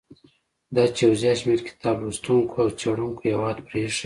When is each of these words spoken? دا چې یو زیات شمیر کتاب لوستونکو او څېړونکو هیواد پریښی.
دا 0.75 0.83
چې 0.95 1.01
یو 1.07 1.13
زیات 1.21 1.37
شمیر 1.41 1.61
کتاب 1.69 1.95
لوستونکو 2.01 2.55
او 2.61 2.69
څېړونکو 2.79 3.21
هیواد 3.29 3.57
پریښی. 3.69 3.99